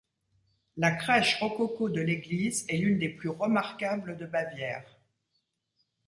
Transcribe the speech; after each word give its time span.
La 0.77 0.89
crèche 0.89 1.39
rococo 1.39 1.87
de 1.87 2.01
l'église 2.01 2.65
est 2.67 2.77
l'une 2.77 2.97
des 2.97 3.09
plus 3.09 3.29
remarquables 3.29 4.17
de 4.17 4.25
Bavière. 4.25 4.97